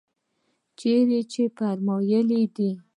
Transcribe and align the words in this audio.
چې 1.33 1.43
فرمايلي 1.57 2.37
يې 2.43 2.47
دي. 2.55 2.69